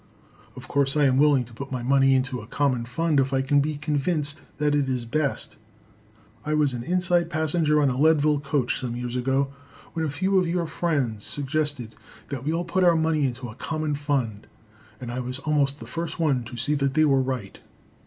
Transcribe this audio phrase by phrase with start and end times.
[0.55, 3.43] Of course I am willing to put my money into a common fund if I
[3.43, 5.57] can be convinced that it is best.
[6.43, 9.53] I was an inside passenger on a Leadville coach some years ago,
[9.93, 11.95] when a few of your friends suggested
[12.29, 14.47] that we all put our money into a common fund,
[14.99, 17.59] and I was almost the first one to see that they were right.